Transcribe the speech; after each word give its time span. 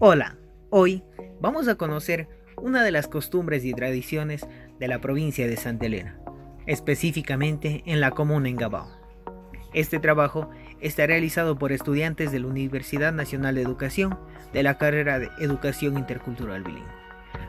Hola, 0.00 0.36
hoy 0.70 1.02
vamos 1.40 1.66
a 1.66 1.74
conocer 1.74 2.28
una 2.56 2.84
de 2.84 2.92
las 2.92 3.08
costumbres 3.08 3.64
y 3.64 3.72
tradiciones 3.74 4.46
de 4.78 4.86
la 4.86 5.00
provincia 5.00 5.48
de 5.48 5.56
Santa 5.56 5.86
Elena, 5.86 6.20
específicamente 6.68 7.82
en 7.84 8.00
la 8.00 8.12
comuna 8.12 8.48
en 8.48 8.54
Gabao. 8.54 8.86
Este 9.74 9.98
trabajo 9.98 10.50
está 10.80 11.04
realizado 11.08 11.58
por 11.58 11.72
estudiantes 11.72 12.30
de 12.30 12.38
la 12.38 12.46
Universidad 12.46 13.12
Nacional 13.12 13.56
de 13.56 13.62
Educación 13.62 14.16
de 14.52 14.62
la 14.62 14.78
carrera 14.78 15.18
de 15.18 15.30
Educación 15.40 15.98
Intercultural 15.98 16.62
Bilingüe. 16.62 16.92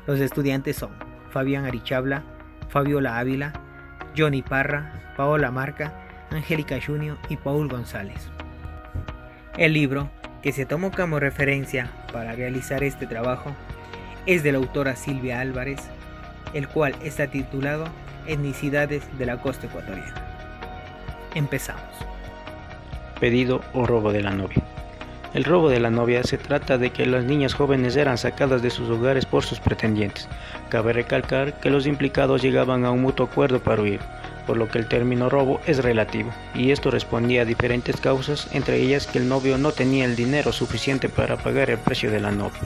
Los 0.07 0.19
estudiantes 0.19 0.75
son 0.75 0.89
Fabián 1.29 1.65
Arichabla, 1.65 2.23
Fabiola 2.69 3.19
Ávila, 3.19 3.53
Johnny 4.17 4.41
Parra, 4.41 5.13
Paola 5.15 5.51
Marca, 5.51 6.27
Angélica 6.31 6.79
Junio 6.83 7.19
y 7.29 7.37
Paul 7.37 7.69
González. 7.69 8.27
El 9.55 9.73
libro 9.73 10.09
que 10.41 10.51
se 10.51 10.65
tomó 10.65 10.89
como 10.89 11.19
referencia 11.19 11.91
para 12.11 12.33
realizar 12.33 12.83
este 12.83 13.07
trabajo 13.07 13.55
es 14.25 14.43
de 14.43 14.51
la 14.51 14.57
autora 14.57 14.95
Silvia 14.95 15.39
Álvarez, 15.39 15.79
el 16.53 16.67
cual 16.67 16.95
está 17.03 17.27
titulado 17.27 17.85
Etnicidades 18.27 19.03
de 19.17 19.25
la 19.25 19.37
costa 19.37 19.67
ecuatoriana. 19.67 20.13
Empezamos. 21.35 21.83
Pedido 23.19 23.61
o 23.73 23.85
robo 23.85 24.11
de 24.11 24.21
la 24.21 24.31
novia. 24.31 24.61
El 25.33 25.43
robo 25.43 25.69
de 25.69 25.79
la 25.79 25.91
novia 25.91 26.23
se 26.23 26.37
trata 26.37 26.77
de 26.77 26.89
que 26.89 27.05
las 27.05 27.23
niñas 27.23 27.53
jóvenes 27.53 27.95
eran 27.95 28.17
sacadas 28.17 28.61
de 28.61 28.71
sus 28.71 28.89
hogares 28.89 29.25
por 29.25 29.43
sus 29.43 29.59
pretendientes. 29.59 30.27
Cabe 30.69 30.93
recalcar 30.93 31.59
que 31.59 31.69
los 31.69 31.85
implicados 31.85 32.41
llegaban 32.41 32.83
a 32.83 32.91
un 32.91 33.01
mutuo 33.01 33.27
acuerdo 33.27 33.59
para 33.59 33.81
huir 33.81 33.99
por 34.49 34.57
lo 34.57 34.67
que 34.67 34.79
el 34.79 34.87
término 34.87 35.29
robo 35.29 35.61
es 35.67 35.83
relativo, 35.83 36.31
y 36.55 36.71
esto 36.71 36.89
respondía 36.89 37.43
a 37.43 37.45
diferentes 37.45 38.01
causas, 38.01 38.47
entre 38.51 38.77
ellas 38.77 39.05
que 39.05 39.19
el 39.19 39.29
novio 39.29 39.59
no 39.59 39.73
tenía 39.73 40.05
el 40.05 40.15
dinero 40.15 40.51
suficiente 40.51 41.07
para 41.07 41.37
pagar 41.37 41.69
el 41.69 41.77
precio 41.77 42.09
de 42.09 42.19
la 42.19 42.31
novia. 42.31 42.59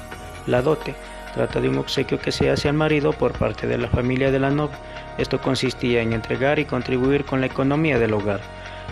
La 0.48 0.62
dote 0.62 0.96
trata 1.34 1.60
de 1.60 1.68
un 1.68 1.80
obsequio 1.80 2.20
que 2.20 2.32
se 2.32 2.50
hace 2.50 2.70
al 2.70 2.76
marido 2.76 3.12
por 3.12 3.34
parte 3.34 3.68
de 3.68 3.78
la 3.78 3.90
familia 3.90 4.32
de 4.32 4.40
la 4.40 4.50
novia. 4.50 4.78
Esto 5.18 5.42
consistía 5.42 6.02
en 6.02 6.14
entregar 6.14 6.58
y 6.58 6.64
contribuir 6.64 7.26
con 7.26 7.42
la 7.42 7.48
economía 7.48 8.00
del 8.00 8.14
hogar, 8.14 8.40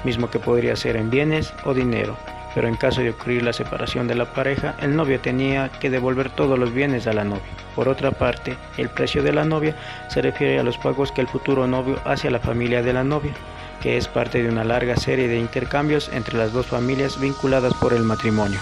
mismo 0.03 0.29
que 0.29 0.39
podría 0.39 0.75
ser 0.75 0.97
en 0.97 1.09
bienes 1.09 1.53
o 1.63 1.73
dinero 1.73 2.17
pero 2.53 2.67
en 2.67 2.75
caso 2.75 3.01
de 3.01 3.11
ocurrir 3.11 3.43
la 3.43 3.53
separación 3.53 4.07
de 4.07 4.15
la 4.15 4.33
pareja, 4.33 4.75
el 4.81 4.95
novio 4.95 5.19
tenía 5.19 5.69
que 5.79 5.89
devolver 5.89 6.29
todos 6.29 6.59
los 6.59 6.73
bienes 6.73 7.07
a 7.07 7.13
la 7.13 7.23
novia. 7.23 7.41
Por 7.75 7.87
otra 7.87 8.11
parte, 8.11 8.57
el 8.77 8.89
precio 8.89 9.23
de 9.23 9.31
la 9.31 9.45
novia 9.45 9.75
se 10.09 10.21
refiere 10.21 10.59
a 10.59 10.63
los 10.63 10.77
pagos 10.77 11.11
que 11.11 11.21
el 11.21 11.27
futuro 11.27 11.67
novio 11.67 11.99
hace 12.05 12.27
a 12.27 12.31
la 12.31 12.39
familia 12.39 12.81
de 12.83 12.93
la 12.93 13.03
novia, 13.03 13.33
que 13.81 13.97
es 13.97 14.07
parte 14.07 14.43
de 14.43 14.49
una 14.49 14.63
larga 14.63 14.95
serie 14.95 15.27
de 15.27 15.39
intercambios 15.39 16.09
entre 16.13 16.37
las 16.37 16.53
dos 16.53 16.67
familias 16.67 17.19
vinculadas 17.19 17.73
por 17.75 17.93
el 17.93 18.03
matrimonio. 18.03 18.59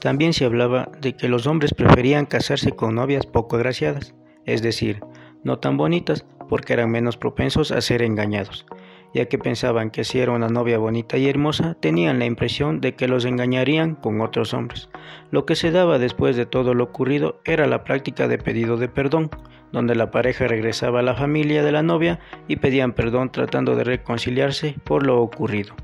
También 0.00 0.32
se 0.32 0.46
hablaba 0.46 0.88
de 1.00 1.14
que 1.14 1.28
los 1.28 1.46
hombres 1.46 1.74
preferían 1.74 2.26
casarse 2.26 2.72
con 2.72 2.94
novias 2.94 3.26
poco 3.26 3.56
agraciadas, 3.56 4.14
es 4.46 4.62
decir, 4.62 5.00
no 5.44 5.58
tan 5.58 5.76
bonitas 5.76 6.24
porque 6.48 6.72
eran 6.72 6.90
menos 6.90 7.16
propensos 7.16 7.70
a 7.70 7.80
ser 7.80 8.02
engañados 8.02 8.66
ya 9.14 9.26
que 9.26 9.38
pensaban 9.38 9.90
que 9.90 10.04
si 10.04 10.20
era 10.20 10.32
una 10.32 10.48
novia 10.48 10.78
bonita 10.78 11.16
y 11.16 11.28
hermosa, 11.28 11.74
tenían 11.80 12.18
la 12.18 12.26
impresión 12.26 12.80
de 12.80 12.94
que 12.94 13.08
los 13.08 13.24
engañarían 13.24 13.94
con 13.94 14.20
otros 14.20 14.54
hombres. 14.54 14.88
Lo 15.30 15.46
que 15.46 15.56
se 15.56 15.70
daba 15.70 15.98
después 15.98 16.36
de 16.36 16.46
todo 16.46 16.74
lo 16.74 16.84
ocurrido 16.84 17.40
era 17.44 17.66
la 17.66 17.84
práctica 17.84 18.28
de 18.28 18.38
pedido 18.38 18.76
de 18.76 18.88
perdón, 18.88 19.30
donde 19.72 19.94
la 19.94 20.10
pareja 20.10 20.46
regresaba 20.46 21.00
a 21.00 21.04
la 21.04 21.14
familia 21.14 21.62
de 21.62 21.72
la 21.72 21.82
novia 21.82 22.18
y 22.48 22.56
pedían 22.56 22.92
perdón 22.92 23.30
tratando 23.30 23.76
de 23.76 23.84
reconciliarse 23.84 24.76
por 24.84 25.06
lo 25.06 25.20
ocurrido. 25.20 25.74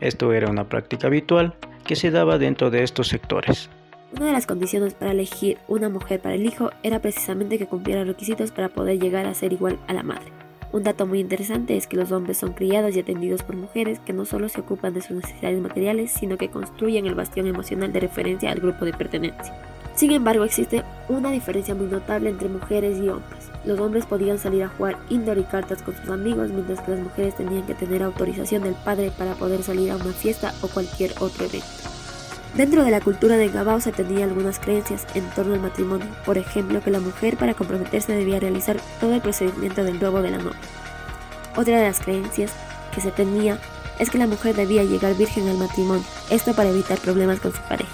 Esto 0.00 0.32
era 0.32 0.50
una 0.50 0.68
práctica 0.68 1.06
habitual 1.06 1.54
que 1.84 1.96
se 1.96 2.10
daba 2.10 2.38
dentro 2.38 2.70
de 2.70 2.82
estos 2.82 3.08
sectores. 3.08 3.70
Una 4.16 4.26
de 4.26 4.32
las 4.32 4.46
condiciones 4.46 4.94
para 4.94 5.12
elegir 5.12 5.58
una 5.68 5.88
mujer 5.88 6.20
para 6.20 6.34
el 6.34 6.46
hijo 6.46 6.70
era 6.82 7.00
precisamente 7.00 7.58
que 7.58 7.66
cumpliera 7.66 8.04
requisitos 8.04 8.50
para 8.50 8.68
poder 8.68 8.98
llegar 8.98 9.26
a 9.26 9.34
ser 9.34 9.52
igual 9.52 9.78
a 9.88 9.92
la 9.92 10.02
madre. 10.02 10.45
Un 10.72 10.82
dato 10.82 11.06
muy 11.06 11.20
interesante 11.20 11.76
es 11.76 11.86
que 11.86 11.96
los 11.96 12.12
hombres 12.12 12.38
son 12.38 12.52
criados 12.52 12.94
y 12.94 13.00
atendidos 13.00 13.42
por 13.42 13.56
mujeres 13.56 14.00
que 14.00 14.12
no 14.12 14.24
solo 14.24 14.48
se 14.48 14.60
ocupan 14.60 14.94
de 14.94 15.00
sus 15.00 15.16
necesidades 15.16 15.60
materiales, 15.60 16.12
sino 16.12 16.36
que 16.36 16.50
construyen 16.50 17.06
el 17.06 17.14
bastión 17.14 17.46
emocional 17.46 17.92
de 17.92 18.00
referencia 18.00 18.50
al 18.50 18.60
grupo 18.60 18.84
de 18.84 18.92
pertenencia. 18.92 19.54
Sin 19.94 20.12
embargo, 20.12 20.44
existe 20.44 20.84
una 21.08 21.30
diferencia 21.30 21.74
muy 21.74 21.86
notable 21.86 22.28
entre 22.28 22.50
mujeres 22.50 22.98
y 22.98 23.08
hombres. 23.08 23.50
Los 23.64 23.80
hombres 23.80 24.04
podían 24.04 24.38
salir 24.38 24.64
a 24.64 24.68
jugar 24.68 24.98
indoor 25.08 25.38
y 25.38 25.44
cartas 25.44 25.82
con 25.82 25.96
sus 25.96 26.10
amigos, 26.10 26.50
mientras 26.50 26.82
que 26.82 26.90
las 26.90 27.00
mujeres 27.00 27.34
tenían 27.36 27.64
que 27.64 27.74
tener 27.74 28.02
autorización 28.02 28.62
del 28.62 28.74
padre 28.74 29.10
para 29.16 29.34
poder 29.34 29.62
salir 29.62 29.90
a 29.90 29.96
una 29.96 30.12
fiesta 30.12 30.52
o 30.60 30.68
cualquier 30.68 31.12
otro 31.20 31.46
evento. 31.46 31.95
Dentro 32.56 32.84
de 32.84 32.90
la 32.90 33.02
cultura 33.02 33.36
de 33.36 33.50
Gabao 33.50 33.80
se 33.80 33.92
tenía 33.92 34.24
algunas 34.24 34.58
creencias 34.58 35.06
en 35.14 35.28
torno 35.30 35.52
al 35.52 35.60
matrimonio, 35.60 36.06
por 36.24 36.38
ejemplo 36.38 36.80
que 36.80 36.90
la 36.90 37.00
mujer 37.00 37.36
para 37.36 37.52
comprometerse 37.52 38.14
debía 38.14 38.40
realizar 38.40 38.78
todo 38.98 39.12
el 39.12 39.20
procedimiento 39.20 39.84
del 39.84 40.00
robo 40.00 40.22
de 40.22 40.30
la 40.30 40.38
novia. 40.38 40.58
Otra 41.54 41.76
de 41.76 41.86
las 41.86 42.00
creencias 42.00 42.52
que 42.94 43.02
se 43.02 43.10
tenía 43.10 43.58
es 43.98 44.08
que 44.08 44.16
la 44.16 44.26
mujer 44.26 44.56
debía 44.56 44.84
llegar 44.84 45.14
virgen 45.16 45.46
al 45.48 45.58
matrimonio, 45.58 46.06
esto 46.30 46.54
para 46.54 46.70
evitar 46.70 46.98
problemas 46.98 47.40
con 47.40 47.52
su 47.52 47.60
pareja. 47.68 47.92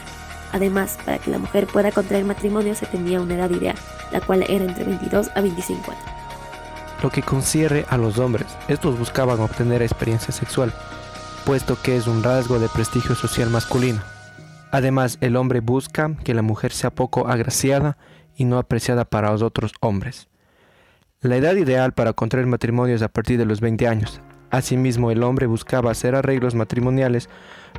Además, 0.52 0.96
para 1.04 1.18
que 1.18 1.32
la 1.32 1.38
mujer 1.38 1.66
pueda 1.66 1.90
contraer 1.90 2.24
matrimonio 2.24 2.76
se 2.76 2.86
tenía 2.86 3.20
una 3.20 3.34
edad 3.34 3.50
ideal, 3.50 3.76
la 4.12 4.20
cual 4.20 4.44
era 4.48 4.64
entre 4.64 4.84
22 4.84 5.30
a 5.34 5.40
25 5.40 5.90
años. 5.90 6.04
Lo 7.02 7.10
que 7.10 7.22
concierne 7.22 7.84
a 7.88 7.96
los 7.96 8.18
hombres, 8.18 8.46
estos 8.68 8.96
buscaban 8.96 9.40
obtener 9.40 9.82
experiencia 9.82 10.32
sexual, 10.32 10.72
puesto 11.44 11.76
que 11.82 11.96
es 11.96 12.06
un 12.06 12.22
rasgo 12.22 12.60
de 12.60 12.68
prestigio 12.68 13.16
social 13.16 13.50
masculino. 13.50 14.11
Además, 14.72 15.18
el 15.20 15.36
hombre 15.36 15.60
busca 15.60 16.16
que 16.24 16.32
la 16.32 16.40
mujer 16.40 16.72
sea 16.72 16.88
poco 16.88 17.28
agraciada 17.28 17.98
y 18.34 18.46
no 18.46 18.56
apreciada 18.58 19.04
para 19.04 19.30
los 19.30 19.42
otros 19.42 19.72
hombres. 19.80 20.28
La 21.20 21.36
edad 21.36 21.54
ideal 21.56 21.92
para 21.92 22.14
contraer 22.14 22.46
matrimonio 22.46 22.96
es 22.96 23.02
a 23.02 23.08
partir 23.08 23.36
de 23.36 23.44
los 23.44 23.60
20 23.60 23.86
años. 23.86 24.22
Asimismo, 24.50 25.10
el 25.10 25.22
hombre 25.24 25.46
buscaba 25.46 25.90
hacer 25.90 26.14
arreglos 26.14 26.54
matrimoniales, 26.54 27.28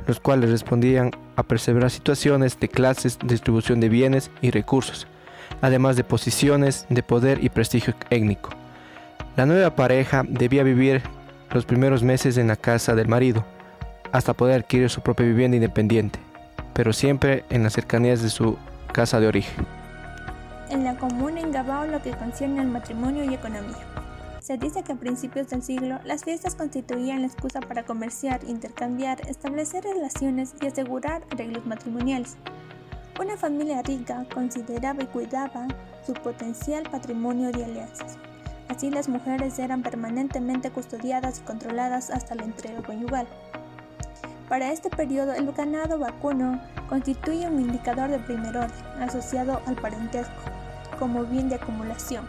los 0.06 0.20
cuales 0.20 0.50
respondían 0.50 1.10
a 1.34 1.42
perseverar 1.42 1.90
situaciones 1.90 2.60
de 2.60 2.68
clases, 2.68 3.18
distribución 3.24 3.80
de 3.80 3.88
bienes 3.88 4.30
y 4.40 4.52
recursos, 4.52 5.08
además 5.62 5.96
de 5.96 6.04
posiciones 6.04 6.86
de 6.90 7.02
poder 7.02 7.42
y 7.42 7.48
prestigio 7.48 7.94
étnico. 8.10 8.50
La 9.36 9.46
nueva 9.46 9.74
pareja 9.74 10.22
debía 10.28 10.62
vivir 10.62 11.02
los 11.50 11.66
primeros 11.66 12.04
meses 12.04 12.36
en 12.36 12.46
la 12.46 12.56
casa 12.56 12.94
del 12.94 13.08
marido, 13.08 13.44
hasta 14.12 14.32
poder 14.32 14.60
adquirir 14.60 14.90
su 14.90 15.00
propia 15.00 15.26
vivienda 15.26 15.56
independiente 15.56 16.23
pero 16.74 16.92
siempre 16.92 17.44
en 17.48 17.62
las 17.62 17.72
cercanías 17.72 18.22
de 18.22 18.30
su 18.30 18.58
casa 18.92 19.20
de 19.20 19.28
origen. 19.28 19.66
En 20.70 20.84
la 20.84 20.96
comuna 20.96 21.40
en 21.40 21.52
Gabao 21.52 21.86
lo 21.86 22.02
que 22.02 22.10
concierne 22.12 22.60
al 22.60 22.68
matrimonio 22.68 23.24
y 23.24 23.34
economía. 23.34 23.86
Se 24.40 24.58
dice 24.58 24.82
que 24.82 24.92
a 24.92 24.96
principios 24.96 25.48
del 25.48 25.62
siglo 25.62 26.00
las 26.04 26.24
fiestas 26.24 26.54
constituían 26.54 27.22
la 27.22 27.28
excusa 27.28 27.60
para 27.60 27.84
comerciar, 27.84 28.44
intercambiar, 28.44 29.26
establecer 29.28 29.84
relaciones 29.84 30.54
y 30.60 30.66
asegurar 30.66 31.22
arreglos 31.30 31.64
matrimoniales. 31.64 32.36
Una 33.18 33.36
familia 33.36 33.80
rica 33.82 34.26
consideraba 34.34 35.02
y 35.02 35.06
cuidaba 35.06 35.68
su 36.04 36.12
potencial 36.12 36.82
patrimonio 36.90 37.52
de 37.52 37.64
alianzas. 37.64 38.18
Así 38.68 38.90
las 38.90 39.08
mujeres 39.08 39.58
eran 39.58 39.82
permanentemente 39.82 40.70
custodiadas 40.70 41.38
y 41.38 41.42
controladas 41.42 42.10
hasta 42.10 42.34
la 42.34 42.44
entrega 42.44 42.82
conyugal. 42.82 43.26
Para 44.54 44.70
este 44.70 44.88
periodo, 44.88 45.32
el 45.32 45.50
ganado 45.50 45.98
vacuno 45.98 46.60
constituye 46.88 47.48
un 47.48 47.58
indicador 47.58 48.08
de 48.08 48.20
primer 48.20 48.56
orden 48.56 48.70
asociado 49.00 49.60
al 49.66 49.74
parentesco 49.74 50.32
como 50.96 51.24
bien 51.24 51.48
de 51.48 51.56
acumulación, 51.56 52.24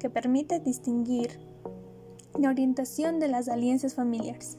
que 0.00 0.10
permite 0.10 0.58
distinguir 0.58 1.38
la 2.36 2.48
orientación 2.48 3.20
de 3.20 3.28
las 3.28 3.48
alianzas 3.48 3.94
familiares. 3.94 4.58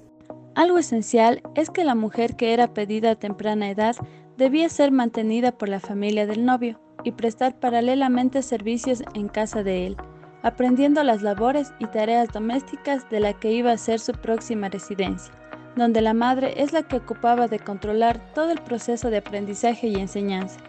Algo 0.55 0.77
esencial 0.77 1.43
es 1.53 1.69
que 1.69 1.83
la 1.83 1.95
mujer 1.95 2.37
que 2.37 2.53
era 2.53 2.73
pedida 2.73 3.11
a 3.11 3.19
temprana 3.19 3.69
edad 3.69 3.97
debía 4.37 4.69
ser 4.69 4.93
mantenida 4.93 5.51
por 5.51 5.67
la 5.67 5.81
familia 5.81 6.25
del 6.25 6.45
novio 6.45 6.79
y 7.03 7.11
prestar 7.11 7.59
paralelamente 7.59 8.41
servicios 8.41 9.03
en 9.15 9.27
casa 9.27 9.63
de 9.63 9.87
él, 9.87 9.97
aprendiendo 10.43 11.03
las 11.03 11.21
labores 11.21 11.73
y 11.77 11.87
tareas 11.87 12.29
domésticas 12.29 13.09
de 13.09 13.19
la 13.19 13.33
que 13.33 13.51
iba 13.51 13.73
a 13.73 13.77
ser 13.77 13.99
su 13.99 14.13
próxima 14.13 14.69
residencia 14.69 15.33
donde 15.75 16.01
la 16.01 16.13
madre 16.13 16.61
es 16.61 16.73
la 16.73 16.83
que 16.83 16.97
ocupaba 16.97 17.47
de 17.47 17.59
controlar 17.59 18.33
todo 18.33 18.51
el 18.51 18.61
proceso 18.61 19.09
de 19.09 19.17
aprendizaje 19.17 19.87
y 19.87 19.95
enseñanza. 19.95 20.59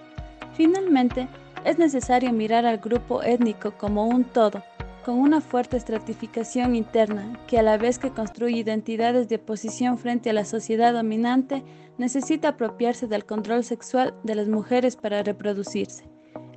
Finalmente, 0.55 1.29
es 1.64 1.79
necesario 1.79 2.32
mirar 2.32 2.64
al 2.67 2.79
grupo 2.79 3.23
étnico 3.23 3.73
como 3.73 4.06
un 4.06 4.25
todo, 4.25 4.62
con 5.05 5.19
una 5.19 5.41
fuerte 5.41 5.76
estratificación 5.76 6.75
interna 6.75 7.38
que 7.47 7.58
a 7.58 7.62
la 7.62 7.76
vez 7.76 7.99
que 7.99 8.11
construye 8.11 8.58
identidades 8.58 9.29
de 9.29 9.37
oposición 9.37 9.99
frente 9.99 10.31
a 10.31 10.32
la 10.32 10.44
sociedad 10.44 10.93
dominante, 10.93 11.62
necesita 11.99 12.49
apropiarse 12.49 13.06
del 13.06 13.25
control 13.25 13.64
sexual 13.64 14.14
de 14.25 14.35
las 14.35 14.49
mujeres 14.49 14.97
para 14.97 15.23
reproducirse. 15.23 16.05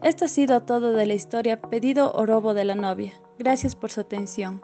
Esto 0.01 0.25
ha 0.25 0.29
sido 0.29 0.61
todo 0.61 0.93
de 0.93 1.05
la 1.05 1.13
historia 1.13 1.61
Pedido 1.61 2.11
o 2.13 2.25
robo 2.25 2.53
de 2.53 2.65
la 2.65 2.75
novia. 2.75 3.13
Gracias 3.37 3.75
por 3.75 3.91
su 3.91 4.01
atención. 4.01 4.61